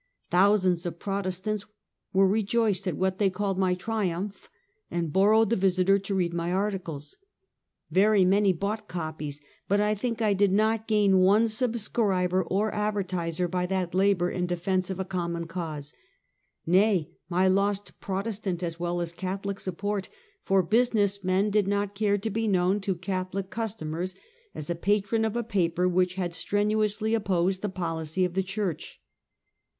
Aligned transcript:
Thousands 0.31 0.87
of 0.87 0.97
Protest 0.97 1.47
ants 1.47 1.65
were 2.11 2.27
rejoiced 2.27 2.87
at 2.87 2.97
what 2.97 3.19
they 3.19 3.29
called 3.29 3.59
my 3.59 3.75
triumph, 3.75 4.49
and 4.89 5.13
borrowed 5.13 5.51
the 5.51 5.55
Visiter 5.55 5.99
to 5.99 6.15
read 6.15 6.33
my 6.33 6.51
articles. 6.51 7.17
Yery 7.93 8.25
many 8.25 8.51
bought 8.51 8.87
copies, 8.87 9.41
but 9.67 9.79
I 9.79 9.93
think 9.93 10.19
I 10.19 10.33
did 10.33 10.51
not 10.51 10.87
gain 10.87 11.19
one 11.19 11.47
subscriber 11.47 12.43
or 12.43 12.73
advertiser 12.73 13.47
by 13.47 13.67
that 13.67 13.93
labor 13.93 14.31
in 14.31 14.47
defense 14.47 14.89
of 14.89 14.99
a 14.99 15.05
common 15.05 15.45
cause. 15.45 15.93
Nay, 16.65 17.11
I 17.29 17.47
lost 17.47 17.99
Protestant 17.99 18.63
as 18.63 18.79
well 18.79 19.01
as 19.01 19.11
Cath 19.13 19.43
olic 19.43 19.59
support, 19.59 20.09
for 20.43 20.63
business 20.63 21.23
men 21.23 21.51
did 21.51 21.67
not 21.67 21.93
care 21.93 22.17
to 22.17 22.29
be 22.31 22.47
known 22.47 22.79
to 22.81 22.95
Catholic 22.95 23.51
customers 23.51 24.15
as 24.55 24.67
a 24.67 24.73
patron 24.73 25.23
of 25.23 25.35
a 25.35 25.43
paper 25.43 25.87
which 25.87 26.15
had 26.15 26.33
strenuously 26.33 27.13
opposed 27.13 27.61
the 27.61 27.69
policy 27.69 28.25
of 28.25 28.33
the 28.33 28.41
church. 28.41 28.99